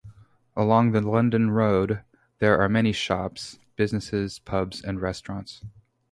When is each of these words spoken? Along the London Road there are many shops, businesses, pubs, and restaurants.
Along 0.55 0.93
the 0.93 1.01
London 1.01 1.51
Road 1.51 2.01
there 2.39 2.59
are 2.59 2.67
many 2.67 2.91
shops, 2.91 3.59
businesses, 3.75 4.39
pubs, 4.39 4.81
and 4.83 4.99
restaurants. 4.99 5.63